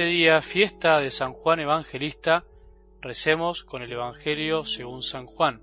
este 0.00 0.12
día, 0.12 0.40
fiesta 0.40 0.98
de 0.98 1.10
San 1.10 1.34
Juan 1.34 1.60
Evangelista, 1.60 2.46
recemos 3.02 3.64
con 3.64 3.82
el 3.82 3.92
Evangelio 3.92 4.64
según 4.64 5.02
San 5.02 5.26
Juan, 5.26 5.60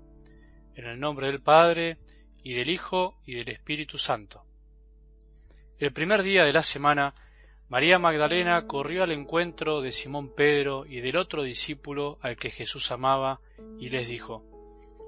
en 0.76 0.84
el 0.84 1.00
nombre 1.00 1.26
del 1.26 1.42
Padre, 1.42 1.98
y 2.44 2.54
del 2.54 2.70
Hijo, 2.70 3.18
y 3.26 3.34
del 3.34 3.48
Espíritu 3.48 3.98
Santo. 3.98 4.44
El 5.80 5.92
primer 5.92 6.22
día 6.22 6.44
de 6.44 6.52
la 6.52 6.62
semana, 6.62 7.16
María 7.68 7.98
Magdalena 7.98 8.64
corrió 8.68 9.02
al 9.02 9.10
encuentro 9.10 9.80
de 9.80 9.90
Simón 9.90 10.32
Pedro 10.32 10.86
y 10.86 11.00
del 11.00 11.16
otro 11.16 11.42
discípulo 11.42 12.18
al 12.20 12.36
que 12.36 12.50
Jesús 12.50 12.92
amaba, 12.92 13.40
y 13.80 13.88
les 13.88 14.06
dijo, 14.06 14.44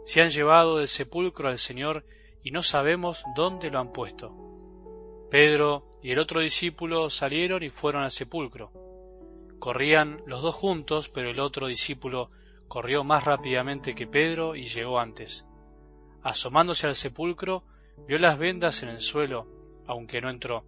Se 0.07 0.23
han 0.23 0.31
llevado 0.31 0.79
del 0.79 0.89
sepulcro 0.89 1.49
al 1.49 1.59
Señor 1.59 2.05
y 2.43 2.51
no 2.51 2.65
sabemos 2.65 3.23
dónde 3.37 3.71
lo 3.71 3.79
han 3.79 3.93
puesto. 3.93 4.35
Pedro 5.31 5.89
y 6.03 6.11
el 6.11 6.19
otro 6.19 6.41
discípulo 6.41 7.09
salieron 7.11 7.63
y 7.63 7.69
fueron 7.69 8.03
al 8.03 8.11
sepulcro. 8.11 8.90
Corrían 9.61 10.23
los 10.25 10.41
dos 10.41 10.55
juntos, 10.55 11.11
pero 11.11 11.31
el 11.31 11.39
otro 11.39 11.67
discípulo 11.67 12.31
corrió 12.67 13.05
más 13.05 13.25
rápidamente 13.25 13.95
que 13.95 14.07
Pedro 14.07 14.57
y 14.57 14.65
llegó 14.65 14.99
antes. 14.99 15.45
Asomándose 16.23 16.87
al 16.87 16.95
sepulcro, 16.95 17.63
vio 18.09 18.17
las 18.19 18.39
vendas 18.39 18.83
en 18.83 18.89
el 18.89 19.03
suelo, 19.03 19.47
aunque 19.87 20.23
no 20.23 20.31
entró. 20.31 20.65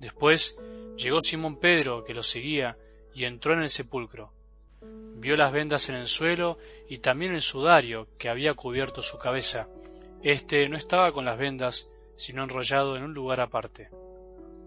Después 0.00 0.58
llegó 0.96 1.20
Simón 1.20 1.60
Pedro, 1.60 2.02
que 2.02 2.14
lo 2.14 2.22
seguía, 2.22 2.78
y 3.14 3.24
entró 3.24 3.52
en 3.52 3.60
el 3.60 3.68
sepulcro. 3.68 4.32
Vio 4.80 5.36
las 5.36 5.52
vendas 5.52 5.90
en 5.90 5.96
el 5.96 6.08
suelo 6.08 6.56
y 6.88 6.98
también 6.98 7.34
el 7.34 7.42
sudario 7.42 8.08
que 8.16 8.30
había 8.30 8.54
cubierto 8.54 9.02
su 9.02 9.18
cabeza. 9.18 9.68
Este 10.22 10.66
no 10.70 10.78
estaba 10.78 11.12
con 11.12 11.26
las 11.26 11.36
vendas, 11.36 11.88
sino 12.16 12.42
enrollado 12.42 12.96
en 12.96 13.02
un 13.02 13.12
lugar 13.12 13.40
aparte. 13.40 13.90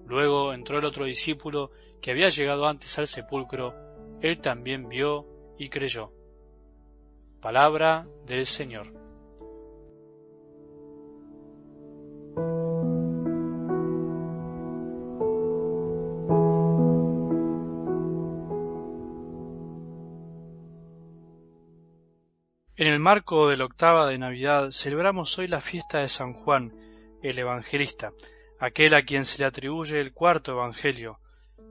Luego 0.07 0.53
entró 0.53 0.79
el 0.79 0.85
otro 0.85 1.03
discípulo 1.03 1.69
que 2.01 2.11
había 2.11 2.29
llegado 2.29 2.65
antes 2.65 2.97
al 2.97 3.07
sepulcro, 3.07 3.75
él 4.21 4.39
también 4.39 4.87
vio 4.87 5.27
y 5.57 5.67
creyó. 5.67 6.13
Palabra 7.41 8.07
del 8.25 8.45
Señor. 8.45 8.93
En 22.77 22.87
el 22.87 22.99
marco 22.99 23.49
de 23.49 23.57
la 23.57 23.65
octava 23.65 24.07
de 24.07 24.17
Navidad 24.17 24.69
celebramos 24.71 25.37
hoy 25.37 25.47
la 25.47 25.59
fiesta 25.59 25.99
de 25.99 26.07
San 26.07 26.33
Juan, 26.33 26.71
el 27.21 27.39
Evangelista, 27.39 28.13
aquel 28.59 28.93
a 28.95 29.03
quien 29.03 29.25
se 29.25 29.39
le 29.39 29.45
atribuye 29.45 29.99
el 29.99 30.13
cuarto 30.13 30.51
Evangelio, 30.51 31.19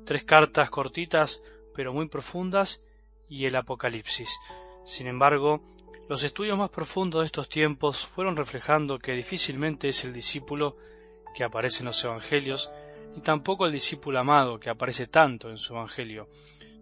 tres 0.04 0.24
cartas 0.24 0.70
cortitas 0.70 1.42
pero 1.74 1.92
muy 1.92 2.08
profundas 2.08 2.82
y 3.28 3.44
el 3.44 3.56
Apocalipsis. 3.56 4.38
Sin 4.84 5.08
embargo, 5.08 5.62
los 6.08 6.22
estudios 6.22 6.56
más 6.56 6.70
profundos 6.70 7.22
de 7.22 7.26
estos 7.26 7.48
tiempos 7.48 8.06
fueron 8.06 8.36
reflejando 8.36 8.98
que 8.98 9.12
difícilmente 9.12 9.88
es 9.88 10.04
el 10.04 10.12
discípulo 10.12 10.76
que 11.34 11.44
aparece 11.44 11.80
en 11.80 11.86
los 11.86 12.02
Evangelios, 12.04 12.70
ni 13.14 13.20
tampoco 13.20 13.66
el 13.66 13.72
discípulo 13.72 14.18
amado 14.18 14.60
que 14.60 14.70
aparece 14.70 15.06
tanto 15.06 15.50
en 15.50 15.58
su 15.58 15.74
Evangelio. 15.74 16.28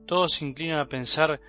Todos 0.06 0.34
se 0.34 0.44
inclinan 0.44 0.78
a 0.78 0.88
pensar 0.88 1.40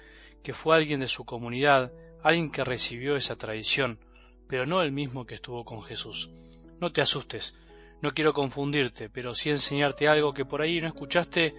que 0.41 0.53
fue 0.53 0.75
alguien 0.75 1.01
de 1.01 1.07
su 1.07 1.25
comunidad, 1.25 1.91
alguien 2.23 2.49
que 2.49 2.63
recibió 2.63 3.15
esa 3.15 3.35
tradición, 3.35 3.99
pero 4.47 4.65
no 4.65 4.81
el 4.81 4.91
mismo 4.91 5.25
que 5.25 5.35
estuvo 5.35 5.65
con 5.65 5.81
Jesús. 5.81 6.31
No 6.79 6.91
te 6.91 7.01
asustes, 7.01 7.55
no 8.01 8.13
quiero 8.13 8.33
confundirte, 8.33 9.09
pero 9.09 9.33
sí 9.33 9.49
enseñarte 9.49 10.07
algo 10.07 10.33
que 10.33 10.45
por 10.45 10.61
ahí 10.61 10.81
no 10.81 10.87
escuchaste 10.87 11.53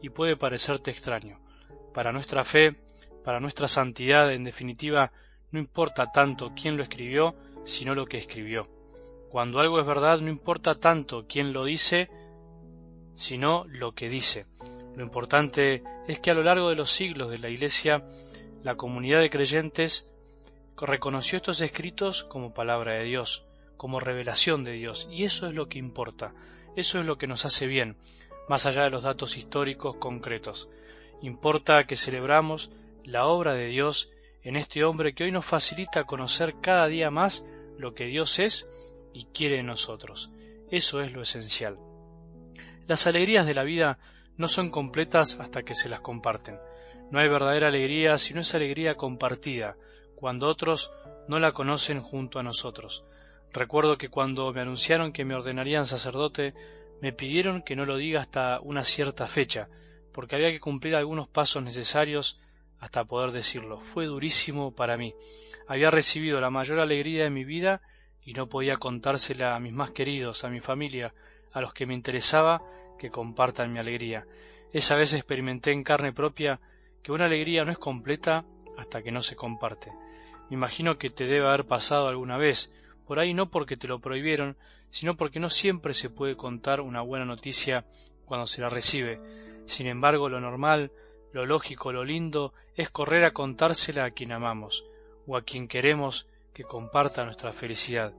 y 0.00 0.08
puede 0.08 0.36
parecerte 0.36 0.90
extraño. 0.90 1.40
Para 1.94 2.12
nuestra 2.12 2.44
fe, 2.44 2.76
para 3.24 3.40
nuestra 3.40 3.68
santidad, 3.68 4.32
en 4.32 4.44
definitiva, 4.44 5.12
no 5.50 5.58
importa 5.58 6.10
tanto 6.10 6.52
quién 6.54 6.76
lo 6.76 6.82
escribió, 6.82 7.36
sino 7.64 7.94
lo 7.94 8.06
que 8.06 8.18
escribió. 8.18 8.68
Cuando 9.30 9.60
algo 9.60 9.80
es 9.80 9.86
verdad, 9.86 10.20
no 10.20 10.28
importa 10.28 10.74
tanto 10.74 11.26
quién 11.28 11.52
lo 11.52 11.64
dice, 11.64 12.10
sino 13.14 13.64
lo 13.68 13.92
que 13.92 14.08
dice. 14.08 14.46
Lo 14.96 15.02
importante 15.02 15.82
es 16.06 16.18
que 16.18 16.30
a 16.30 16.34
lo 16.34 16.42
largo 16.42 16.68
de 16.68 16.76
los 16.76 16.90
siglos 16.90 17.30
de 17.30 17.38
la 17.38 17.48
Iglesia, 17.48 18.04
la 18.62 18.76
comunidad 18.76 19.20
de 19.20 19.30
creyentes 19.30 20.10
reconoció 20.76 21.36
estos 21.36 21.60
escritos 21.60 22.24
como 22.24 22.52
palabra 22.52 22.94
de 22.94 23.04
Dios, 23.04 23.46
como 23.82 23.98
revelación 23.98 24.62
de 24.62 24.74
Dios, 24.74 25.08
y 25.10 25.24
eso 25.24 25.48
es 25.48 25.54
lo 25.54 25.68
que 25.68 25.80
importa, 25.80 26.32
eso 26.76 27.00
es 27.00 27.04
lo 27.04 27.18
que 27.18 27.26
nos 27.26 27.44
hace 27.46 27.66
bien, 27.66 27.96
más 28.48 28.64
allá 28.64 28.84
de 28.84 28.90
los 28.90 29.02
datos 29.02 29.36
históricos 29.36 29.96
concretos. 29.96 30.70
Importa 31.20 31.84
que 31.84 31.96
celebramos 31.96 32.70
la 33.02 33.26
obra 33.26 33.54
de 33.54 33.66
Dios 33.66 34.12
en 34.44 34.54
este 34.54 34.84
hombre 34.84 35.16
que 35.16 35.24
hoy 35.24 35.32
nos 35.32 35.44
facilita 35.44 36.04
conocer 36.04 36.54
cada 36.62 36.86
día 36.86 37.10
más 37.10 37.44
lo 37.76 37.92
que 37.92 38.04
Dios 38.04 38.38
es 38.38 38.70
y 39.12 39.24
quiere 39.34 39.58
en 39.58 39.66
nosotros. 39.66 40.30
Eso 40.70 41.00
es 41.00 41.12
lo 41.12 41.20
esencial. 41.20 41.76
Las 42.86 43.08
alegrías 43.08 43.46
de 43.46 43.54
la 43.54 43.64
vida 43.64 43.98
no 44.36 44.46
son 44.46 44.70
completas 44.70 45.40
hasta 45.40 45.64
que 45.64 45.74
se 45.74 45.88
las 45.88 46.02
comparten. 46.02 46.56
No 47.10 47.18
hay 47.18 47.26
verdadera 47.26 47.66
alegría 47.66 48.16
si 48.16 48.32
no 48.32 48.42
es 48.42 48.54
alegría 48.54 48.94
compartida, 48.94 49.76
cuando 50.14 50.46
otros 50.46 50.92
no 51.26 51.40
la 51.40 51.50
conocen 51.50 52.00
junto 52.00 52.38
a 52.38 52.44
nosotros. 52.44 53.04
Recuerdo 53.52 53.98
que 53.98 54.08
cuando 54.08 54.52
me 54.52 54.60
anunciaron 54.60 55.12
que 55.12 55.24
me 55.24 55.34
ordenarían 55.34 55.86
sacerdote, 55.86 56.54
me 57.02 57.12
pidieron 57.12 57.62
que 57.62 57.76
no 57.76 57.84
lo 57.84 57.96
diga 57.96 58.20
hasta 58.20 58.60
una 58.60 58.84
cierta 58.84 59.26
fecha, 59.26 59.68
porque 60.12 60.36
había 60.36 60.50
que 60.50 60.60
cumplir 60.60 60.94
algunos 60.94 61.28
pasos 61.28 61.62
necesarios 61.62 62.40
hasta 62.78 63.04
poder 63.04 63.32
decirlo. 63.32 63.78
Fue 63.78 64.06
durísimo 64.06 64.74
para 64.74 64.96
mí. 64.96 65.14
Había 65.68 65.90
recibido 65.90 66.40
la 66.40 66.50
mayor 66.50 66.80
alegría 66.80 67.24
de 67.24 67.30
mi 67.30 67.44
vida 67.44 67.82
y 68.24 68.32
no 68.32 68.48
podía 68.48 68.76
contársela 68.76 69.54
a 69.54 69.60
mis 69.60 69.72
más 69.72 69.90
queridos, 69.90 70.44
a 70.44 70.48
mi 70.48 70.60
familia, 70.60 71.12
a 71.52 71.60
los 71.60 71.74
que 71.74 71.86
me 71.86 71.94
interesaba 71.94 72.62
que 72.98 73.10
compartan 73.10 73.72
mi 73.72 73.78
alegría. 73.78 74.26
Esa 74.72 74.96
vez 74.96 75.12
experimenté 75.12 75.72
en 75.72 75.84
carne 75.84 76.12
propia 76.12 76.60
que 77.02 77.12
una 77.12 77.26
alegría 77.26 77.64
no 77.64 77.72
es 77.72 77.78
completa 77.78 78.44
hasta 78.78 79.02
que 79.02 79.12
no 79.12 79.22
se 79.22 79.36
comparte. 79.36 79.92
Me 80.48 80.56
imagino 80.56 80.98
que 80.98 81.10
te 81.10 81.26
debe 81.26 81.46
haber 81.46 81.66
pasado 81.66 82.08
alguna 82.08 82.38
vez, 82.38 82.72
por 83.06 83.18
ahí 83.18 83.34
no 83.34 83.50
porque 83.50 83.76
te 83.76 83.88
lo 83.88 84.00
prohibieron, 84.00 84.56
sino 84.90 85.16
porque 85.16 85.40
no 85.40 85.50
siempre 85.50 85.94
se 85.94 86.10
puede 86.10 86.36
contar 86.36 86.80
una 86.80 87.00
buena 87.00 87.24
noticia 87.24 87.84
cuando 88.24 88.46
se 88.46 88.60
la 88.60 88.68
recibe. 88.68 89.20
Sin 89.66 89.86
embargo, 89.86 90.28
lo 90.28 90.40
normal, 90.40 90.92
lo 91.32 91.46
lógico, 91.46 91.92
lo 91.92 92.04
lindo 92.04 92.52
es 92.76 92.90
correr 92.90 93.24
a 93.24 93.32
contársela 93.32 94.04
a 94.04 94.10
quien 94.10 94.32
amamos 94.32 94.84
o 95.26 95.36
a 95.36 95.42
quien 95.42 95.68
queremos 95.68 96.26
que 96.52 96.64
comparta 96.64 97.24
nuestra 97.24 97.52
felicidad. 97.52 98.12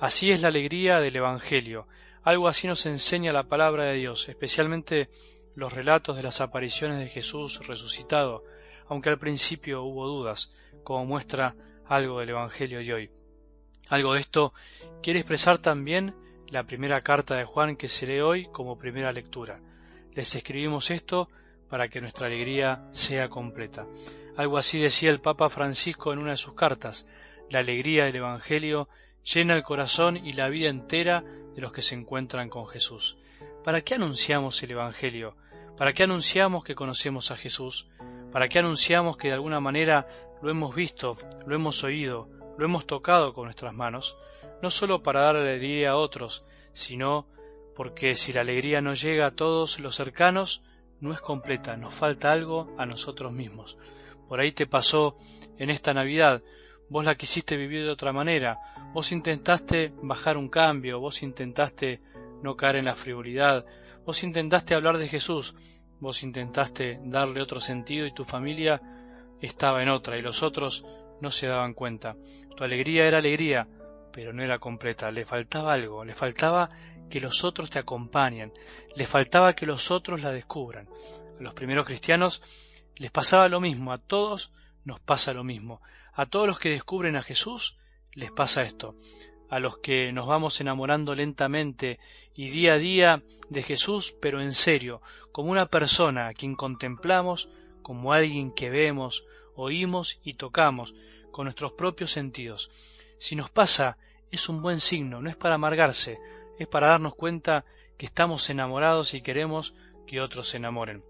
Así 0.00 0.30
es 0.30 0.42
la 0.42 0.48
alegría 0.48 1.00
del 1.00 1.16
Evangelio. 1.16 1.86
Algo 2.22 2.48
así 2.48 2.66
nos 2.66 2.86
enseña 2.86 3.32
la 3.32 3.44
palabra 3.44 3.84
de 3.84 3.94
Dios, 3.94 4.28
especialmente 4.28 5.08
los 5.54 5.72
relatos 5.72 6.16
de 6.16 6.22
las 6.22 6.40
apariciones 6.40 6.98
de 6.98 7.08
Jesús 7.08 7.66
resucitado, 7.66 8.42
aunque 8.88 9.10
al 9.10 9.18
principio 9.18 9.84
hubo 9.84 10.06
dudas, 10.06 10.52
como 10.82 11.06
muestra 11.06 11.54
algo 11.86 12.20
del 12.20 12.30
Evangelio 12.30 12.80
de 12.80 12.94
hoy. 12.94 13.10
Algo 13.88 14.14
de 14.14 14.20
esto 14.20 14.52
quiere 15.02 15.20
expresar 15.20 15.58
también 15.58 16.14
la 16.48 16.64
primera 16.64 17.00
carta 17.00 17.36
de 17.36 17.44
Juan 17.44 17.76
que 17.76 17.88
se 17.88 18.06
lee 18.06 18.20
hoy 18.20 18.46
como 18.52 18.78
primera 18.78 19.12
lectura. 19.12 19.60
Les 20.14 20.34
escribimos 20.34 20.90
esto 20.90 21.28
para 21.68 21.88
que 21.88 22.00
nuestra 22.00 22.26
alegría 22.26 22.88
sea 22.92 23.28
completa. 23.28 23.86
Algo 24.36 24.58
así 24.58 24.80
decía 24.80 25.10
el 25.10 25.20
Papa 25.20 25.48
Francisco 25.48 26.12
en 26.12 26.18
una 26.18 26.32
de 26.32 26.36
sus 26.36 26.54
cartas. 26.54 27.06
La 27.50 27.60
alegría 27.60 28.04
del 28.04 28.16
Evangelio 28.16 28.88
llena 29.24 29.54
el 29.54 29.62
corazón 29.62 30.16
y 30.16 30.32
la 30.32 30.48
vida 30.48 30.68
entera 30.68 31.22
de 31.54 31.60
los 31.60 31.72
que 31.72 31.82
se 31.82 31.94
encuentran 31.94 32.48
con 32.48 32.66
Jesús. 32.66 33.18
¿Para 33.64 33.82
qué 33.82 33.94
anunciamos 33.94 34.62
el 34.62 34.72
Evangelio? 34.72 35.36
¿Para 35.76 35.92
qué 35.92 36.04
anunciamos 36.04 36.64
que 36.64 36.74
conocemos 36.74 37.30
a 37.30 37.36
Jesús? 37.36 37.88
¿Para 38.32 38.48
qué 38.48 38.58
anunciamos 38.58 39.16
que 39.16 39.28
de 39.28 39.34
alguna 39.34 39.60
manera 39.60 40.06
lo 40.42 40.50
hemos 40.50 40.74
visto, 40.74 41.16
lo 41.46 41.54
hemos 41.54 41.82
oído, 41.82 42.28
lo 42.56 42.64
hemos 42.64 42.86
tocado 42.86 43.32
con 43.32 43.44
nuestras 43.44 43.74
manos, 43.74 44.16
no 44.62 44.70
sólo 44.70 45.02
para 45.02 45.22
dar 45.22 45.36
alegría 45.36 45.90
a 45.90 45.96
otros, 45.96 46.44
sino 46.72 47.26
porque 47.74 48.14
si 48.14 48.32
la 48.32 48.40
alegría 48.40 48.80
no 48.80 48.94
llega 48.94 49.26
a 49.26 49.34
todos 49.34 49.78
los 49.80 49.94
cercanos, 49.96 50.62
no 51.00 51.12
es 51.12 51.20
completa, 51.20 51.76
nos 51.76 51.94
falta 51.94 52.32
algo 52.32 52.74
a 52.78 52.86
nosotros 52.86 53.32
mismos. 53.32 53.76
Por 54.28 54.40
ahí 54.40 54.52
te 54.52 54.66
pasó 54.66 55.16
en 55.58 55.70
esta 55.70 55.92
Navidad, 55.92 56.42
vos 56.88 57.04
la 57.04 57.16
quisiste 57.16 57.56
vivir 57.56 57.84
de 57.84 57.90
otra 57.90 58.12
manera, 58.12 58.58
vos 58.92 59.12
intentaste 59.12 59.92
bajar 60.02 60.36
un 60.36 60.48
cambio, 60.48 61.00
vos 61.00 61.22
intentaste 61.22 62.00
no 62.42 62.56
caer 62.56 62.76
en 62.76 62.86
la 62.86 62.94
frivolidad, 62.94 63.66
vos 64.04 64.22
intentaste 64.22 64.74
hablar 64.74 64.98
de 64.98 65.08
Jesús, 65.08 65.54
vos 66.00 66.22
intentaste 66.22 66.98
darle 67.04 67.42
otro 67.42 67.60
sentido 67.60 68.06
y 68.06 68.14
tu 68.14 68.24
familia 68.24 68.80
estaba 69.40 69.82
en 69.82 69.88
otra 69.88 70.16
y 70.16 70.22
los 70.22 70.42
otros 70.42 70.84
no 71.20 71.30
se 71.30 71.46
daban 71.46 71.74
cuenta. 71.74 72.16
Tu 72.56 72.64
alegría 72.64 73.06
era 73.06 73.18
alegría, 73.18 73.68
pero 74.12 74.32
no 74.32 74.42
era 74.42 74.58
completa, 74.58 75.10
le 75.10 75.24
faltaba 75.24 75.72
algo, 75.72 76.04
le 76.04 76.14
faltaba 76.14 76.70
que 77.10 77.20
los 77.20 77.44
otros 77.44 77.70
te 77.70 77.78
acompañen, 77.78 78.52
le 78.94 79.06
faltaba 79.06 79.54
que 79.54 79.66
los 79.66 79.90
otros 79.90 80.22
la 80.22 80.32
descubran. 80.32 80.88
A 81.38 81.42
los 81.42 81.54
primeros 81.54 81.86
cristianos 81.86 82.42
les 82.96 83.10
pasaba 83.10 83.48
lo 83.48 83.60
mismo, 83.60 83.92
a 83.92 83.98
todos 83.98 84.52
nos 84.84 85.00
pasa 85.00 85.32
lo 85.32 85.44
mismo. 85.44 85.82
A 86.14 86.26
todos 86.26 86.46
los 86.46 86.58
que 86.58 86.70
descubren 86.70 87.16
a 87.16 87.22
Jesús 87.22 87.76
les 88.12 88.30
pasa 88.30 88.62
esto. 88.62 88.94
A 89.50 89.60
los 89.60 89.78
que 89.78 90.12
nos 90.12 90.26
vamos 90.26 90.60
enamorando 90.60 91.14
lentamente 91.14 91.98
y 92.34 92.48
día 92.48 92.74
a 92.74 92.78
día 92.78 93.22
de 93.50 93.62
Jesús, 93.62 94.14
pero 94.20 94.40
en 94.40 94.52
serio, 94.52 95.02
como 95.32 95.50
una 95.50 95.66
persona 95.66 96.28
a 96.28 96.34
quien 96.34 96.54
contemplamos, 96.54 97.50
como 97.82 98.12
alguien 98.12 98.52
que 98.52 98.70
vemos, 98.70 99.24
oímos 99.56 100.20
y 100.22 100.34
tocamos 100.34 100.94
con 101.30 101.44
nuestros 101.44 101.72
propios 101.72 102.12
sentidos. 102.12 102.70
Si 103.18 103.36
nos 103.36 103.50
pasa, 103.50 103.98
es 104.30 104.48
un 104.48 104.62
buen 104.62 104.80
signo, 104.80 105.20
no 105.20 105.30
es 105.30 105.36
para 105.36 105.56
amargarse, 105.56 106.18
es 106.58 106.66
para 106.66 106.88
darnos 106.88 107.14
cuenta 107.14 107.64
que 107.96 108.06
estamos 108.06 108.48
enamorados 108.50 109.14
y 109.14 109.20
queremos 109.20 109.74
que 110.06 110.20
otros 110.20 110.48
se 110.48 110.58
enamoren. 110.58 111.02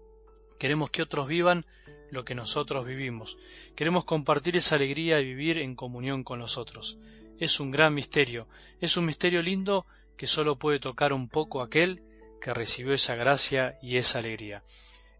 Queremos 0.59 0.89
que 0.89 1.01
otros 1.01 1.27
vivan 1.27 1.65
lo 2.11 2.25
que 2.25 2.35
nosotros 2.35 2.85
vivimos. 2.85 3.37
Queremos 3.75 4.05
compartir 4.05 4.55
esa 4.55 4.75
alegría 4.75 5.19
y 5.19 5.25
vivir 5.25 5.59
en 5.59 5.75
comunión 5.75 6.23
con 6.23 6.39
los 6.39 6.57
otros. 6.57 6.97
Es 7.39 7.59
un 7.59 7.71
gran 7.71 7.93
misterio, 7.93 8.47
es 8.81 8.97
un 8.97 9.05
misterio 9.05 9.41
lindo 9.41 9.85
que 10.17 10.27
solo 10.27 10.57
puede 10.57 10.79
tocar 10.79 11.13
un 11.13 11.29
poco 11.29 11.61
aquel 11.61 12.01
que 12.41 12.53
recibió 12.53 12.93
esa 12.93 13.15
gracia 13.15 13.77
y 13.81 13.97
esa 13.97 14.19
alegría. 14.19 14.63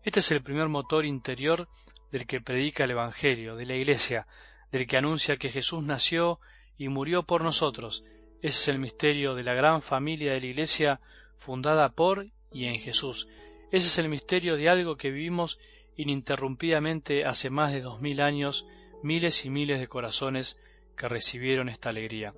Este 0.04 0.22
es 0.22 0.32
el 0.32 0.42
primer 0.42 0.70
motor 0.70 1.06
interior 1.06 1.68
del 2.12 2.26
que 2.26 2.42
predica 2.42 2.84
el 2.84 2.92
Evangelio, 2.92 3.56
de 3.56 3.66
la 3.66 3.76
Iglesia, 3.76 4.28
del 4.72 4.88
que 4.88 4.98
anuncia 4.98 5.38
que 5.38 5.50
Jesús 5.50 5.84
nació 5.84 6.40
y 6.78 6.90
murió 6.90 7.24
por 7.24 7.44
nosotros. 7.44 8.04
Ese 8.42 8.58
es 8.58 8.68
el 8.68 8.80
misterio 8.80 9.36
de 9.36 9.44
la 9.44 9.54
gran 9.54 9.82
familia 9.82 10.34
de 10.34 10.42
la 10.42 10.48
Iglesia 10.48 11.02
fundada 11.36 11.90
por 11.90 12.28
y 12.52 12.66
en 12.66 12.80
Jesús. 12.80 13.28
Ese 13.72 13.88
es 13.88 13.98
el 13.98 14.10
misterio 14.10 14.56
de 14.56 14.70
algo 14.70 14.96
que 14.96 15.12
vivimos 15.12 15.60
ininterrumpidamente 15.96 17.26
hace 17.26 17.50
más 17.50 17.74
de 17.74 17.82
dos 17.82 18.00
mil 18.00 18.22
años, 18.22 18.68
miles 19.04 19.46
y 19.46 19.50
miles 19.50 19.80
de 19.80 19.88
corazones 19.88 20.60
que 20.96 21.08
recibieron 21.08 21.70
esta 21.70 21.90
alegría. 21.90 22.34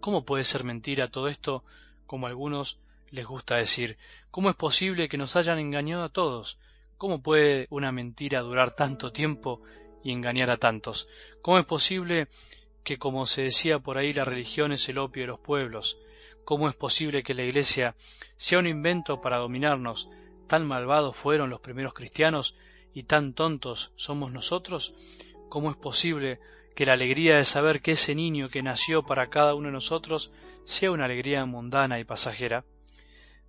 ¿Cómo 0.00 0.24
puede 0.24 0.44
ser 0.44 0.64
mentira 0.64 1.10
todo 1.10 1.28
esto, 1.28 1.64
como 2.06 2.26
a 2.26 2.30
algunos 2.30 2.78
les 3.10 3.26
gusta 3.26 3.56
decir? 3.56 3.98
¿Cómo 4.30 4.50
es 4.50 4.56
posible 4.56 5.08
que 5.08 5.18
nos 5.18 5.36
hayan 5.36 5.58
engañado 5.58 6.04
a 6.04 6.08
todos? 6.08 6.58
¿Cómo 7.02 7.20
puede 7.20 7.66
una 7.70 7.90
mentira 7.90 8.42
durar 8.42 8.76
tanto 8.76 9.10
tiempo 9.10 9.60
y 10.04 10.12
engañar 10.12 10.50
a 10.50 10.56
tantos? 10.56 11.08
¿Cómo 11.42 11.58
es 11.58 11.64
posible 11.64 12.28
que, 12.84 12.96
como 12.96 13.26
se 13.26 13.42
decía 13.42 13.80
por 13.80 13.98
ahí, 13.98 14.12
la 14.12 14.24
religión 14.24 14.70
es 14.70 14.88
el 14.88 14.98
opio 14.98 15.24
de 15.24 15.26
los 15.26 15.40
pueblos? 15.40 15.98
¿Cómo 16.44 16.68
es 16.68 16.76
posible 16.76 17.24
que 17.24 17.34
la 17.34 17.42
Iglesia 17.42 17.96
sea 18.36 18.60
un 18.60 18.68
invento 18.68 19.20
para 19.20 19.38
dominarnos, 19.38 20.10
tan 20.46 20.64
malvados 20.64 21.16
fueron 21.16 21.50
los 21.50 21.58
primeros 21.58 21.92
cristianos 21.92 22.54
y 22.94 23.02
tan 23.02 23.34
tontos 23.34 23.90
somos 23.96 24.30
nosotros? 24.30 24.94
¿Cómo 25.48 25.72
es 25.72 25.76
posible 25.76 26.38
que 26.76 26.86
la 26.86 26.92
alegría 26.92 27.36
de 27.36 27.44
saber 27.44 27.82
que 27.82 27.92
ese 27.98 28.14
niño 28.14 28.48
que 28.48 28.62
nació 28.62 29.02
para 29.02 29.28
cada 29.28 29.56
uno 29.56 29.66
de 29.66 29.72
nosotros 29.72 30.30
sea 30.62 30.92
una 30.92 31.06
alegría 31.06 31.44
mundana 31.46 31.98
y 31.98 32.04
pasajera? 32.04 32.64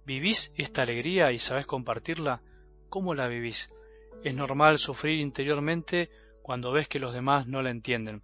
¿Vivís 0.07 0.51
esta 0.57 0.81
alegría 0.81 1.31
y 1.31 1.37
sabés 1.37 1.67
compartirla? 1.67 2.41
¿Cómo 2.93 3.15
la 3.15 3.27
vivís? 3.27 3.73
Es 4.23 4.35
normal 4.35 4.77
sufrir 4.77 5.19
interiormente 5.19 6.11
cuando 6.43 6.71
ves 6.71 6.87
que 6.87 6.99
los 6.99 7.11
demás 7.11 7.47
no 7.47 7.63
la 7.63 7.71
entienden. 7.71 8.21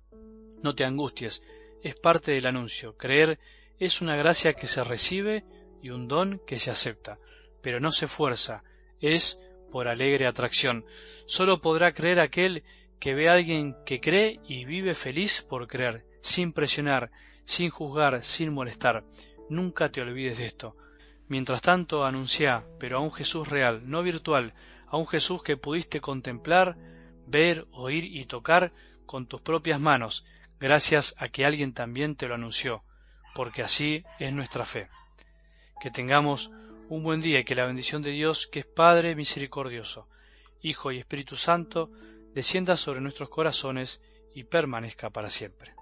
No 0.62 0.76
te 0.76 0.86
angusties, 0.86 1.42
es 1.82 1.96
parte 1.96 2.34
del 2.34 2.46
anuncio. 2.46 2.96
Creer 2.96 3.40
es 3.80 4.00
una 4.00 4.16
gracia 4.16 4.54
que 4.54 4.68
se 4.68 4.84
recibe 4.84 5.44
y 5.82 5.90
un 5.90 6.08
don 6.08 6.40
que 6.46 6.60
se 6.60 6.70
acepta 6.70 7.18
pero 7.64 7.80
no 7.80 7.92
se 7.92 8.06
fuerza, 8.06 8.64
es 9.02 9.42
por 9.72 9.88
alegre 9.88 10.28
atracción. 10.28 10.86
Sólo 11.26 11.62
podrá 11.62 11.96
creer 11.96 12.20
aquel 12.20 12.64
que 13.00 13.16
ve 13.16 13.28
a 13.28 13.34
alguien 13.34 13.76
que 13.88 14.00
cree 14.00 14.40
y 14.48 14.66
vive 14.66 14.94
feliz 14.94 15.42
por 15.42 15.68
creer, 15.68 16.06
sin 16.22 16.54
presionar, 16.54 17.10
sin 17.44 17.72
juzgar, 17.72 18.24
sin 18.24 18.54
molestar. 18.54 19.04
Nunca 19.50 19.92
te 19.92 20.02
olvides 20.02 20.38
de 20.38 20.46
esto. 20.46 20.76
Mientras 21.30 21.62
tanto, 21.62 22.06
anuncia, 22.06 22.66
pero 22.80 22.98
a 22.98 23.02
un 23.02 23.12
Jesús 23.12 23.48
real, 23.48 23.84
no 23.90 24.02
virtual, 24.02 24.54
a 24.88 24.98
un 24.98 25.08
Jesús 25.08 25.44
que 25.44 25.58
pudiste 25.58 26.02
contemplar, 26.02 26.76
ver, 27.28 27.68
oír 27.72 28.04
y 28.04 28.26
tocar 28.26 28.74
con 29.06 29.28
tus 29.28 29.40
propias 29.40 29.80
manos, 29.80 30.26
gracias 30.60 31.14
a 31.20 31.30
que 31.30 31.46
alguien 31.46 31.74
también 31.74 32.16
te 32.16 32.28
lo 32.28 32.34
anunció, 32.34 32.84
porque 33.36 33.62
así 33.62 34.04
es 34.18 34.34
nuestra 34.34 34.66
fe. 34.66 34.90
Que 35.80 35.92
tengamos 35.92 36.50
un 36.90 37.04
buen 37.04 37.22
día 37.22 37.40
y 37.40 37.44
que 37.46 37.54
la 37.56 37.68
bendición 37.68 38.02
de 38.02 38.10
Dios, 38.10 38.48
que 38.48 38.62
es 38.62 38.66
Padre 38.66 39.16
misericordioso, 39.16 40.08
Hijo 40.64 40.92
y 40.92 40.98
Espíritu 40.98 41.36
Santo, 41.36 41.92
descienda 42.34 42.76
sobre 42.76 43.02
nuestros 43.02 43.30
corazones 43.30 44.02
y 44.34 44.46
permanezca 44.46 45.12
para 45.12 45.30
siempre. 45.30 45.79